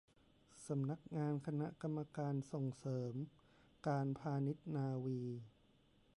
[0.67, 3.13] สำนักงานคณะกรรมการส่งเสริม
[3.87, 5.21] การพาณิชยนาวี